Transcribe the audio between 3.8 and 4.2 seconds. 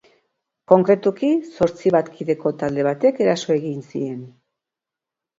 zien.